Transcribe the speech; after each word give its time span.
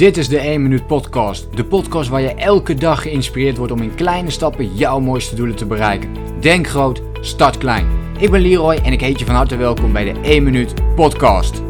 Dit 0.00 0.16
is 0.16 0.28
de 0.28 0.38
1 0.38 0.62
Minuut 0.62 0.86
Podcast. 0.86 1.56
De 1.56 1.64
podcast 1.64 2.08
waar 2.08 2.20
je 2.20 2.34
elke 2.34 2.74
dag 2.74 3.02
geïnspireerd 3.02 3.56
wordt 3.56 3.72
om 3.72 3.82
in 3.82 3.94
kleine 3.94 4.30
stappen 4.30 4.74
jouw 4.74 5.00
mooiste 5.00 5.34
doelen 5.34 5.56
te 5.56 5.66
bereiken. 5.66 6.40
Denk 6.40 6.66
groot, 6.66 7.02
start 7.20 7.58
klein. 7.58 7.86
Ik 8.18 8.30
ben 8.30 8.40
Leroy 8.40 8.74
en 8.74 8.92
ik 8.92 9.00
heet 9.00 9.18
je 9.18 9.24
van 9.24 9.34
harte 9.34 9.56
welkom 9.56 9.92
bij 9.92 10.12
de 10.12 10.20
1 10.20 10.42
Minuut 10.42 10.94
Podcast. 10.94 11.62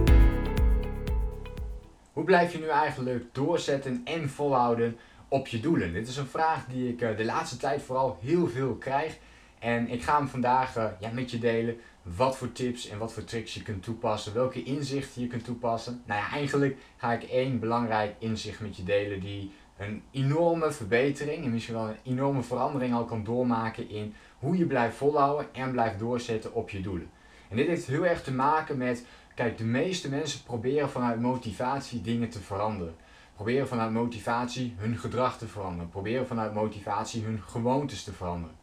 Hoe 2.13 2.25
blijf 2.25 2.53
je 2.53 2.59
nu 2.59 2.67
eigenlijk 2.67 3.25
doorzetten 3.33 4.01
en 4.05 4.29
volhouden 4.29 4.97
op 5.29 5.47
je 5.47 5.61
doelen? 5.61 5.93
Dit 5.93 6.09
is 6.09 6.17
een 6.17 6.27
vraag 6.27 6.67
die 6.73 6.89
ik 6.89 7.01
eh, 7.01 7.17
de 7.17 7.25
laatste 7.25 7.57
tijd 7.57 7.83
vooral 7.83 8.19
heel 8.23 8.49
veel 8.49 8.75
krijg. 8.75 9.19
En 9.61 9.89
ik 9.89 10.03
ga 10.03 10.17
hem 10.17 10.29
vandaag 10.29 10.77
uh, 10.77 10.85
ja, 10.99 11.11
met 11.13 11.31
je 11.31 11.39
delen 11.39 11.77
wat 12.03 12.37
voor 12.37 12.53
tips 12.53 12.89
en 12.89 12.99
wat 12.99 13.13
voor 13.13 13.25
tricks 13.25 13.55
je 13.55 13.63
kunt 13.63 13.83
toepassen, 13.83 14.35
welke 14.35 14.63
inzichten 14.63 15.23
je 15.23 15.27
kunt 15.27 15.45
toepassen. 15.45 16.03
Nou 16.07 16.21
ja, 16.21 16.31
eigenlijk 16.31 16.77
ga 16.97 17.13
ik 17.13 17.23
één 17.23 17.61
belangrijk 17.61 18.15
inzicht 18.19 18.61
met 18.61 18.77
je 18.77 18.83
delen 18.83 19.21
die 19.21 19.51
een 19.77 20.03
enorme 20.11 20.73
verbetering 20.73 21.45
en 21.45 21.51
misschien 21.51 21.75
wel 21.75 21.89
een 21.89 22.13
enorme 22.13 22.43
verandering 22.43 22.95
al 22.95 23.05
kan 23.05 23.25
doormaken 23.25 23.91
in 23.91 24.15
hoe 24.39 24.57
je 24.57 24.67
blijft 24.67 24.97
volhouden 24.97 25.55
en 25.55 25.73
blijft 25.73 25.99
doorzetten 25.99 26.55
op 26.55 26.71
je 26.71 26.81
doelen. 26.81 27.11
En 27.49 27.57
dit 27.57 27.67
heeft 27.67 27.87
heel 27.87 28.07
erg 28.07 28.23
te 28.23 28.33
maken 28.33 28.77
met, 28.77 29.05
kijk, 29.35 29.59
de 29.59 29.65
meeste 29.65 30.11
mensen 30.11 30.43
proberen 30.43 30.91
vanuit 30.91 31.21
motivatie 31.21 32.01
dingen 32.01 32.29
te 32.29 32.41
veranderen. 32.41 32.95
Proberen 33.35 33.69
vanuit 33.69 33.93
motivatie 33.93 34.75
hun 34.77 34.97
gedrag 34.97 35.39
te 35.39 35.47
veranderen. 35.47 35.89
Proberen 35.89 36.27
vanuit 36.27 36.55
motivatie 36.55 37.23
hun 37.23 37.43
gewoontes 37.47 38.05
te 38.05 38.13
veranderen. 38.13 38.57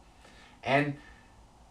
En 0.60 0.98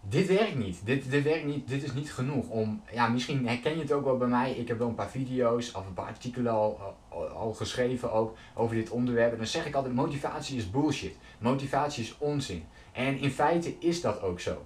dit 0.09 0.27
werkt 0.27 0.55
niet. 0.55 0.85
Dit, 0.85 1.11
dit 1.11 1.23
werkt 1.23 1.45
niet. 1.45 1.67
Dit 1.67 1.83
is 1.83 1.93
niet 1.93 2.13
genoeg 2.13 2.49
om. 2.49 2.81
Ja, 2.91 3.07
misschien 3.07 3.47
herken 3.47 3.75
je 3.75 3.81
het 3.81 3.91
ook 3.91 4.03
wel 4.03 4.17
bij 4.17 4.27
mij. 4.27 4.51
Ik 4.51 4.67
heb 4.67 4.77
wel 4.77 4.87
een 4.87 4.95
paar 4.95 5.09
video's 5.09 5.73
of 5.75 5.87
een 5.87 5.93
paar 5.93 6.07
artikelen 6.07 6.51
al, 6.51 6.95
al, 7.09 7.53
geschreven 7.53 8.11
ook 8.11 8.37
over 8.55 8.75
dit 8.75 8.89
onderwerp. 8.89 9.31
En 9.31 9.37
dan 9.37 9.47
zeg 9.47 9.65
ik 9.65 9.75
altijd: 9.75 9.93
motivatie 9.93 10.57
is 10.57 10.71
bullshit. 10.71 11.17
Motivatie 11.39 12.03
is 12.03 12.17
onzin. 12.17 12.63
En 12.91 13.17
in 13.17 13.31
feite 13.31 13.75
is 13.79 14.01
dat 14.01 14.21
ook 14.21 14.39
zo. 14.39 14.65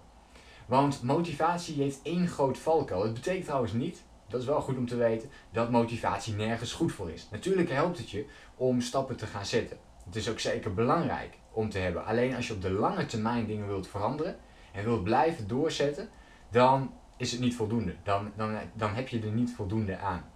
Want 0.66 1.04
motivatie 1.04 1.82
heeft 1.82 2.00
één 2.04 2.28
groot 2.28 2.58
valkuil. 2.58 3.04
Het 3.04 3.14
betekent 3.14 3.46
trouwens 3.46 3.74
niet, 3.74 4.04
dat 4.28 4.42
is 4.42 4.48
wel 4.48 4.62
goed 4.62 4.78
om 4.78 4.88
te 4.88 4.96
weten, 4.96 5.30
dat 5.52 5.72
motivatie 5.72 6.34
nergens 6.34 6.74
goed 6.74 6.92
voor 6.92 7.12
is. 7.12 7.28
Natuurlijk 7.32 7.70
helpt 7.70 7.98
het 7.98 8.10
je 8.10 8.26
om 8.56 8.82
stappen 8.82 9.16
te 9.16 9.26
gaan 9.26 9.46
zetten. 9.46 9.78
Het 10.06 10.16
is 10.16 10.30
ook 10.30 10.40
zeker 10.40 10.74
belangrijk 10.74 11.38
om 11.52 11.70
te 11.70 11.78
hebben. 11.78 12.06
Alleen 12.06 12.36
als 12.36 12.48
je 12.48 12.54
op 12.54 12.62
de 12.62 12.72
lange 12.72 13.06
termijn 13.06 13.46
dingen 13.46 13.68
wilt 13.68 13.88
veranderen 13.88 14.36
en 14.72 14.84
wilt 14.84 15.04
blijven 15.04 15.48
doorzetten, 15.48 16.10
dan 16.50 16.94
is 17.18 17.32
het 17.32 17.40
niet 17.40 17.56
voldoende. 17.56 17.96
Dan, 18.04 18.32
dan, 18.36 18.58
dan 18.74 18.94
heb 18.94 19.08
je 19.08 19.22
er 19.22 19.32
niet 19.32 19.54
voldoende 19.56 19.98
aan. 19.98 20.30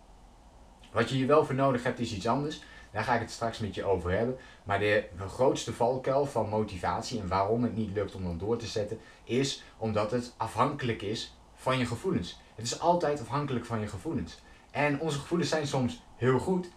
Wat 0.91 1.09
je 1.09 1.15
hier 1.15 1.27
wel 1.27 1.45
voor 1.45 1.55
nodig 1.55 1.83
hebt 1.83 1.99
is 1.99 2.13
iets 2.13 2.27
anders. 2.27 2.61
Daar 2.91 3.03
ga 3.03 3.13
ik 3.13 3.19
het 3.19 3.31
straks 3.31 3.59
met 3.59 3.75
je 3.75 3.83
over 3.83 4.11
hebben. 4.11 4.37
Maar 4.63 4.79
de, 4.79 5.03
grootste 5.27 5.73
valkuil 5.73 6.25
van 6.25 6.49
motivatie 6.49 7.19
en 7.19 7.27
waarom 7.27 7.63
het 7.63 7.75
niet 7.75 7.93
lukt 7.93 8.15
om 8.15 8.23
dan 8.23 8.37
door 8.37 8.57
te 8.57 8.67
zetten, 8.67 8.99
is 9.23 9.63
omdat 9.77 10.11
het 10.11 10.33
afhankelijk 10.37 11.01
is 11.01 11.37
van 11.53 11.77
je 11.77 11.85
gevoelens. 11.85 12.39
Het 12.55 12.65
is 12.65 12.79
altijd 12.79 13.21
afhankelijk 13.21 13.65
van 13.65 13.79
je 13.79 13.87
gevoelens. 13.87 14.41
En 14.71 14.99
onze 14.99 15.19
gevoelens 15.19 15.49
zijn 15.49 15.67
soms 15.67 16.03
heel 16.15 16.39
goed 16.39 16.69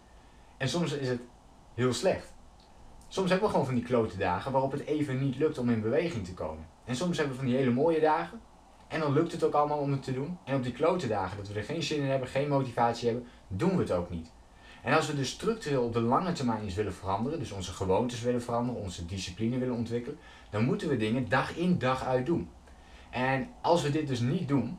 en 0.57 0.69
soms 0.69 0.93
is 0.93 1.09
het 1.09 1.21
heel 1.75 1.93
slecht. 1.93 2.33
Soms 3.09 3.31
hebben 3.31 3.47
we 3.47 3.53
gewoon 3.53 3.67
van 3.67 3.75
die 3.75 3.85
klote 3.85 4.17
dagen 4.17 4.53
waarop 4.53 4.73
het 4.73 4.85
even 4.85 5.19
niet 5.19 5.37
lukt 5.37 5.59
om 5.59 5.71
in 5.71 5.81
beweging 5.81 6.25
te 6.25 6.35
komen. 6.35 6.67
En 6.85 6.97
soms 6.97 7.17
hebben 7.17 7.35
we 7.35 7.41
van 7.41 7.51
die 7.51 7.59
hele 7.59 7.71
mooie 7.71 8.01
dagen. 8.01 8.41
En 8.89 9.01
dan 9.01 9.13
lukt 9.13 9.33
het 9.33 9.45
ook 9.45 9.53
allemaal 9.53 9.79
om 9.79 9.91
het 9.91 10.03
te 10.03 10.13
doen. 10.13 10.39
En 10.45 10.57
op 10.57 10.63
die 10.63 10.73
klote 10.73 11.09
dagen 11.09 11.37
dat 11.37 11.49
we 11.49 11.55
er 11.55 11.65
geen 11.65 11.83
zin 11.83 12.03
in 12.03 12.09
hebben, 12.09 12.29
geen 12.29 12.49
motivatie 12.49 13.09
hebben, 13.09 13.27
doen 13.49 13.77
we 13.77 13.83
het 13.83 13.93
ook 13.93 14.11
niet. 14.11 14.31
En 14.83 14.95
als 14.95 15.07
we 15.07 15.15
dus 15.15 15.31
structureel 15.31 15.83
op 15.83 15.93
de 15.93 16.01
lange 16.01 16.33
termijn 16.33 16.65
iets 16.65 16.75
willen 16.75 16.95
veranderen, 16.95 17.39
dus 17.39 17.53
onze 17.53 17.73
gewoontes 17.73 18.23
willen 18.23 18.43
veranderen, 18.43 18.83
onze 18.83 19.07
discipline 19.07 19.59
willen 19.59 19.75
ontwikkelen, 19.75 20.19
dan 20.51 20.65
moeten 20.65 20.89
we 20.89 20.97
dingen 20.97 21.29
dag 21.29 21.57
in 21.57 21.79
dag 21.79 22.05
uit 22.05 22.27
doen. 22.27 22.51
En 23.11 23.49
als 23.63 23.83
we 23.83 23.91
dit 23.91 24.09
dus 24.09 24.21
niet 24.21 24.49
doen, 24.49 24.79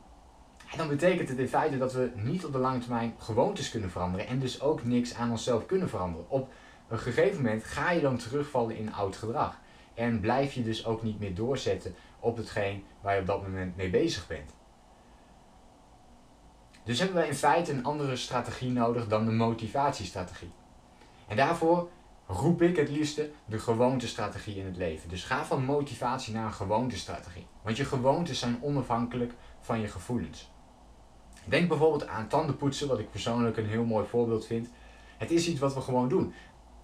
dan 0.76 0.88
betekent 0.88 1.28
het 1.28 1.38
in 1.38 1.48
feite 1.48 1.78
dat 1.78 1.92
we 1.92 2.10
niet 2.14 2.44
op 2.44 2.52
de 2.52 2.58
lange 2.58 2.78
termijn 2.78 3.14
gewoontes 3.18 3.70
kunnen 3.70 3.90
veranderen 3.90 4.26
en 4.26 4.38
dus 4.38 4.60
ook 4.60 4.84
niks 4.84 5.14
aan 5.14 5.30
onszelf 5.30 5.66
kunnen 5.66 5.88
veranderen. 5.88 6.30
Op 6.30 6.52
een 6.90 6.98
gegeven 6.98 7.42
moment 7.42 7.64
ga 7.64 7.90
je 7.90 8.00
dan 8.00 8.16
terugvallen 8.16 8.76
in 8.76 8.92
oud 8.92 9.16
gedrag. 9.16 9.58
En 9.94 10.20
blijf 10.20 10.52
je 10.52 10.62
dus 10.62 10.86
ook 10.86 11.02
niet 11.02 11.20
meer 11.20 11.34
doorzetten 11.34 11.94
op 12.20 12.36
hetgeen 12.36 12.84
waar 13.00 13.14
je 13.14 13.20
op 13.20 13.26
dat 13.26 13.42
moment 13.42 13.76
mee 13.76 13.90
bezig 13.90 14.26
bent. 14.26 14.54
Dus 16.84 16.98
hebben 16.98 17.22
we 17.22 17.28
in 17.28 17.34
feite 17.34 17.72
een 17.72 17.84
andere 17.84 18.16
strategie 18.16 18.70
nodig 18.70 19.08
dan 19.08 19.24
de 19.24 19.30
motivatiestrategie. 19.30 20.52
En 21.26 21.36
daarvoor 21.36 21.88
roep 22.26 22.62
ik 22.62 22.76
het 22.76 22.88
liefste 22.88 23.30
de 23.44 23.58
gewoontestrategie 23.58 24.56
in 24.56 24.64
het 24.64 24.76
leven. 24.76 25.08
Dus 25.08 25.24
ga 25.24 25.44
van 25.44 25.64
motivatie 25.64 26.34
naar 26.34 26.44
een 26.44 26.52
gewoontestrategie. 26.52 27.46
Want 27.62 27.76
je 27.76 27.84
gewoontes 27.84 28.38
zijn 28.38 28.58
onafhankelijk 28.60 29.32
van 29.60 29.80
je 29.80 29.88
gevoelens. 29.88 30.50
Denk 31.44 31.68
bijvoorbeeld 31.68 32.06
aan 32.06 32.28
tandenpoetsen, 32.28 32.88
wat 32.88 32.98
ik 32.98 33.10
persoonlijk 33.10 33.56
een 33.56 33.66
heel 33.66 33.84
mooi 33.84 34.06
voorbeeld 34.06 34.46
vind. 34.46 34.68
Het 35.18 35.30
is 35.30 35.48
iets 35.48 35.60
wat 35.60 35.74
we 35.74 35.80
gewoon 35.80 36.08
doen. 36.08 36.32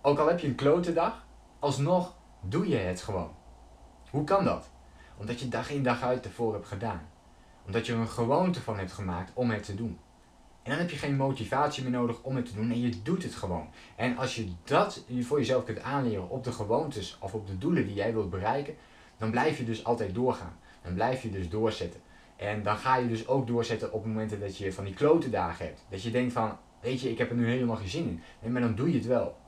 Ook 0.07 0.19
al 0.19 0.29
heb 0.29 0.39
je 0.39 0.47
een 0.47 0.55
klote 0.55 0.93
dag, 0.93 1.27
alsnog 1.59 2.15
doe 2.41 2.69
je 2.69 2.77
het 2.77 3.01
gewoon. 3.01 3.35
Hoe 4.11 4.25
kan 4.25 4.45
dat? 4.45 4.71
Omdat 5.19 5.41
je 5.41 5.49
dag 5.49 5.71
in 5.71 5.83
dag 5.83 6.03
uit 6.03 6.25
ervoor 6.25 6.53
hebt 6.53 6.67
gedaan. 6.67 7.09
Omdat 7.67 7.87
je 7.87 7.93
er 7.93 7.99
een 7.99 8.09
gewoonte 8.09 8.61
van 8.61 8.79
hebt 8.79 8.93
gemaakt 8.93 9.31
om 9.35 9.51
het 9.51 9.65
te 9.65 9.75
doen. 9.75 9.99
En 10.63 10.71
dan 10.71 10.79
heb 10.79 10.91
je 10.91 10.97
geen 10.97 11.17
motivatie 11.17 11.83
meer 11.83 11.93
nodig 11.93 12.23
om 12.23 12.37
het 12.37 12.47
te 12.47 12.55
doen 12.55 12.71
en 12.71 12.81
je 12.81 13.03
doet 13.03 13.23
het 13.23 13.35
gewoon. 13.35 13.69
En 13.97 14.17
als 14.17 14.35
je 14.35 14.49
dat 14.65 15.05
voor 15.21 15.39
jezelf 15.39 15.65
kunt 15.65 15.81
aanleren 15.81 16.29
op 16.29 16.45
de 16.45 16.53
gewoontes 16.53 17.17
of 17.21 17.35
op 17.35 17.47
de 17.47 17.59
doelen 17.59 17.87
die 17.87 17.95
jij 17.95 18.13
wilt 18.13 18.31
bereiken, 18.31 18.75
dan 19.17 19.31
blijf 19.31 19.59
je 19.59 19.65
dus 19.65 19.85
altijd 19.85 20.15
doorgaan. 20.15 20.59
Dan 20.83 20.95
blijf 20.95 21.23
je 21.23 21.31
dus 21.31 21.49
doorzetten. 21.49 22.01
En 22.37 22.63
dan 22.63 22.77
ga 22.77 22.97
je 22.97 23.09
dus 23.09 23.29
ook 23.29 23.47
doorzetten 23.47 23.93
op 23.93 24.07
momenten 24.07 24.41
dat 24.41 24.57
je 24.57 24.73
van 24.73 24.85
die 24.85 24.95
klote 24.95 25.31
dagen 25.31 25.67
hebt. 25.67 25.85
Dat 25.89 26.03
je 26.03 26.11
denkt 26.11 26.33
van, 26.33 26.57
weet 26.81 27.01
je, 27.01 27.11
ik 27.11 27.19
heb 27.19 27.31
er 27.31 27.37
nu 27.37 27.49
helemaal 27.49 27.77
geen 27.77 27.89
zin 27.89 28.23
in. 28.41 28.53
maar 28.53 28.63
dan 28.63 28.75
doe 28.75 28.91
je 28.91 28.97
het 28.97 29.07
wel. 29.07 29.45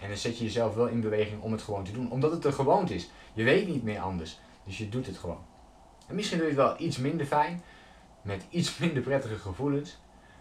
En 0.00 0.08
dan 0.08 0.16
zet 0.16 0.38
je 0.38 0.44
jezelf 0.44 0.74
wel 0.74 0.86
in 0.86 1.00
beweging 1.00 1.42
om 1.42 1.52
het 1.52 1.62
gewoon 1.62 1.84
te 1.84 1.92
doen. 1.92 2.10
Omdat 2.10 2.30
het 2.30 2.44
er 2.44 2.52
gewoond 2.52 2.90
is. 2.90 3.10
Je 3.32 3.42
weet 3.42 3.68
niet 3.68 3.82
meer 3.82 4.00
anders. 4.00 4.38
Dus 4.64 4.78
je 4.78 4.88
doet 4.88 5.06
het 5.06 5.18
gewoon. 5.18 5.44
En 6.06 6.14
misschien 6.14 6.38
doe 6.38 6.46
je 6.46 6.52
het 6.52 6.62
wel 6.62 6.80
iets 6.80 6.98
minder 6.98 7.26
fijn. 7.26 7.62
Met 8.22 8.46
iets 8.50 8.76
minder 8.78 9.02
prettige 9.02 9.38
gevoelens. 9.38 9.98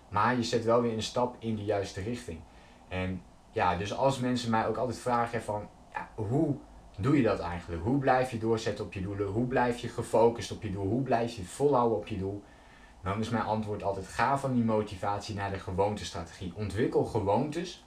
Maar 0.10 0.36
je 0.36 0.44
zet 0.44 0.64
wel 0.64 0.82
weer 0.82 0.94
een 0.94 1.04
stap 1.04 1.36
in 1.40 1.56
de 1.56 1.64
juiste 1.64 2.02
richting. 2.02 2.40
En 2.88 3.22
ja, 3.52 3.76
dus 3.76 3.94
als 3.94 4.20
mensen 4.20 4.50
mij 4.50 4.68
ook 4.68 4.78
altijd 4.78 4.98
vragen 4.98 5.42
van... 5.42 5.68
Ja, 5.94 6.10
hoe 6.16 6.56
doe 6.98 7.18
je 7.18 7.24
dat 7.24 7.40
eigenlijk? 7.40 7.84
Hoe 7.84 8.00
blijf 8.00 8.32
je 8.32 8.38
doorzetten 8.38 8.86
op 8.86 8.94
je 8.94 9.02
doelen? 9.02 9.28
Hoe 9.28 9.48
blijf 9.48 9.80
je 9.80 9.88
gefocust 9.88 10.52
op 10.52 10.64
je 10.64 10.72
doel? 10.72 10.88
Hoe 10.88 11.02
blijf 11.02 11.36
je 11.36 11.44
volhouden 11.44 11.98
op 11.98 12.08
je 12.08 12.18
doel? 12.18 12.44
Dan 13.04 13.20
is 13.20 13.30
mijn 13.30 13.44
antwoord 13.44 13.84
altijd: 13.84 14.08
ga 14.08 14.38
van 14.38 14.54
die 14.54 14.64
motivatie 14.64 15.36
naar 15.36 15.52
de 15.52 15.60
gewoontestrategie. 15.60 16.54
Ontwikkel 16.56 17.06
gewoontes 17.06 17.87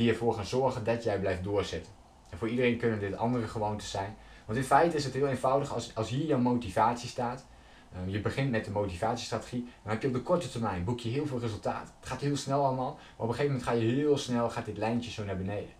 die 0.00 0.10
ervoor 0.10 0.34
gaan 0.34 0.46
zorgen 0.46 0.84
dat 0.84 1.02
jij 1.02 1.18
blijft 1.18 1.44
doorzetten. 1.44 1.92
En 2.30 2.38
voor 2.38 2.48
iedereen 2.48 2.78
kunnen 2.78 3.00
dit 3.00 3.16
andere 3.16 3.48
gewoontes 3.48 3.90
zijn. 3.90 4.16
Want 4.46 4.58
in 4.58 4.64
feite 4.64 4.96
is 4.96 5.04
het 5.04 5.14
heel 5.14 5.26
eenvoudig 5.26 5.72
als, 5.72 5.94
als 5.94 6.08
hier 6.08 6.26
jouw 6.26 6.38
motivatie 6.38 7.08
staat. 7.08 7.46
Ehm, 7.94 8.08
je 8.08 8.20
begint 8.20 8.50
met 8.50 8.64
de 8.64 8.70
motivatiestrategie. 8.70 9.62
Dan 9.82 9.92
heb 9.92 10.02
je 10.02 10.08
op 10.08 10.14
de 10.14 10.22
korte 10.22 10.50
termijn 10.50 10.84
boek 10.84 11.00
je 11.00 11.08
heel 11.08 11.26
veel 11.26 11.38
resultaat. 11.38 11.92
Het 12.00 12.08
gaat 12.08 12.20
heel 12.20 12.36
snel 12.36 12.64
allemaal. 12.64 12.92
Maar 12.94 13.26
op 13.26 13.28
een 13.28 13.34
gegeven 13.34 13.46
moment 13.46 13.68
ga 13.68 13.72
je 13.72 13.92
heel 13.92 14.18
snel, 14.18 14.50
gaat 14.50 14.64
dit 14.64 14.76
lijntje 14.76 15.10
zo 15.10 15.24
naar 15.24 15.36
beneden. 15.36 15.70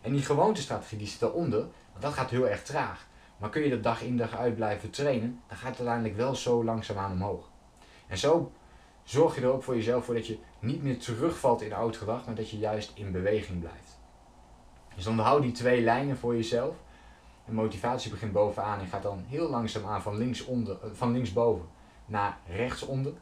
En 0.00 0.12
die 0.12 0.22
gewoontestrategie 0.22 0.98
die 0.98 1.06
zit 1.06 1.20
daaronder, 1.20 1.60
want 1.90 2.02
dat 2.02 2.12
gaat 2.12 2.30
heel 2.30 2.48
erg 2.48 2.62
traag. 2.62 3.06
Maar 3.36 3.50
kun 3.50 3.62
je 3.62 3.70
dat 3.70 3.82
dag 3.82 4.02
in 4.02 4.16
dag 4.16 4.36
uit 4.36 4.54
blijven 4.54 4.90
trainen, 4.90 5.40
dan 5.48 5.56
gaat 5.56 5.68
het 5.68 5.78
uiteindelijk 5.78 6.16
wel 6.16 6.34
zo 6.34 6.64
langzaamaan 6.64 7.12
omhoog. 7.12 7.50
En 8.06 8.18
zo 8.18 8.52
zorg 9.04 9.34
je 9.34 9.40
er 9.40 9.52
ook 9.52 9.62
voor 9.62 9.74
jezelf 9.74 10.04
voor 10.04 10.14
dat 10.14 10.26
je 10.26 10.38
niet 10.58 10.82
meer 10.82 10.98
terugvalt 10.98 11.62
in 11.62 11.72
oud 11.72 11.96
gedrag, 11.96 12.26
maar 12.26 12.34
dat 12.34 12.50
je 12.50 12.58
juist 12.58 12.92
in 12.94 13.12
beweging 13.12 13.60
blijft. 13.60 13.98
Dus 14.94 15.06
onderhoud 15.06 15.42
die 15.42 15.52
twee 15.52 15.82
lijnen 15.82 16.16
voor 16.16 16.34
jezelf. 16.34 16.74
En 17.46 17.54
motivatie 17.54 18.10
begint 18.10 18.32
bovenaan 18.32 18.80
en 18.80 18.86
gaat 18.86 19.02
dan 19.02 19.24
heel 19.28 19.48
langzaam 19.48 19.86
aan 19.86 20.02
van, 20.02 20.16
links 20.16 20.44
onder, 20.44 20.76
eh, 20.82 20.90
van 20.92 21.12
linksboven 21.12 21.66
naar 22.06 22.38
rechtsonder. 22.46 23.12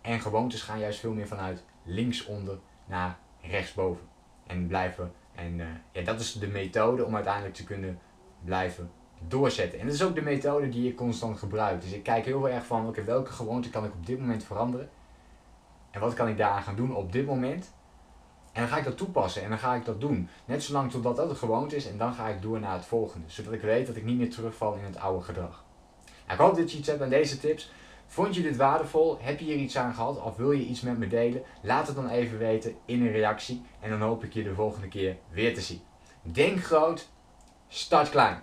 En 0.00 0.20
gewoontes 0.20 0.62
gaan 0.62 0.78
juist 0.78 1.00
veel 1.00 1.12
meer 1.12 1.26
vanuit 1.26 1.64
linksonder 1.82 2.58
naar 2.86 3.18
rechtsboven. 3.40 4.08
En 4.46 4.66
blijven. 4.66 5.12
En 5.34 5.58
uh, 5.58 5.66
ja, 5.92 6.02
dat 6.02 6.20
is 6.20 6.32
de 6.32 6.46
methode 6.46 7.04
om 7.04 7.14
uiteindelijk 7.14 7.54
te 7.54 7.64
kunnen 7.64 7.98
blijven 8.44 8.90
doorzetten. 9.28 9.78
En 9.78 9.86
dat 9.86 9.94
is 9.94 10.02
ook 10.02 10.14
de 10.14 10.22
methode 10.22 10.68
die 10.68 10.88
ik 10.88 10.96
constant 10.96 11.38
gebruik. 11.38 11.80
Dus 11.80 11.92
ik 11.92 12.02
kijk 12.02 12.24
heel 12.24 12.48
erg 12.48 12.66
van 12.66 12.88
oké, 12.88 13.04
welke 13.04 13.32
gewoonte 13.32 13.70
kan 13.70 13.84
ik 13.84 13.92
op 13.92 14.06
dit 14.06 14.18
moment 14.18 14.44
veranderen. 14.44 14.88
En 15.94 16.00
wat 16.00 16.14
kan 16.14 16.28
ik 16.28 16.36
daaraan 16.36 16.62
gaan 16.62 16.76
doen 16.76 16.96
op 16.96 17.12
dit 17.12 17.26
moment? 17.26 17.72
En 18.52 18.60
dan 18.60 18.70
ga 18.70 18.76
ik 18.76 18.84
dat 18.84 18.96
toepassen 18.96 19.42
en 19.42 19.48
dan 19.48 19.58
ga 19.58 19.74
ik 19.74 19.84
dat 19.84 20.00
doen. 20.00 20.28
Net 20.44 20.62
zolang 20.62 20.90
totdat 20.90 21.16
dat 21.16 21.30
een 21.30 21.36
gewoonte 21.36 21.76
is 21.76 21.88
en 21.90 21.98
dan 21.98 22.14
ga 22.14 22.28
ik 22.28 22.42
door 22.42 22.60
naar 22.60 22.72
het 22.72 22.84
volgende. 22.84 23.26
Zodat 23.28 23.52
ik 23.52 23.60
weet 23.60 23.86
dat 23.86 23.96
ik 23.96 24.04
niet 24.04 24.18
meer 24.18 24.30
terugval 24.30 24.74
in 24.74 24.84
het 24.84 24.96
oude 24.96 25.24
gedrag. 25.24 25.64
Nou, 26.26 26.38
ik 26.38 26.44
hoop 26.44 26.56
dat 26.56 26.72
je 26.72 26.78
iets 26.78 26.88
hebt 26.88 27.02
aan 27.02 27.08
deze 27.08 27.38
tips. 27.38 27.72
Vond 28.06 28.34
je 28.34 28.42
dit 28.42 28.56
waardevol? 28.56 29.18
Heb 29.20 29.38
je 29.38 29.44
hier 29.44 29.56
iets 29.56 29.76
aan 29.76 29.94
gehad? 29.94 30.22
Of 30.22 30.36
wil 30.36 30.52
je 30.52 30.64
iets 30.64 30.80
met 30.80 30.98
me 30.98 31.06
delen? 31.06 31.42
Laat 31.62 31.86
het 31.86 31.96
dan 31.96 32.08
even 32.08 32.38
weten 32.38 32.74
in 32.84 33.00
een 33.00 33.12
reactie. 33.12 33.62
En 33.80 33.90
dan 33.90 34.00
hoop 34.00 34.24
ik 34.24 34.32
je 34.32 34.42
de 34.42 34.54
volgende 34.54 34.88
keer 34.88 35.16
weer 35.30 35.54
te 35.54 35.60
zien. 35.60 35.80
Denk 36.22 36.64
groot, 36.64 37.08
start 37.68 38.10
klein. 38.10 38.42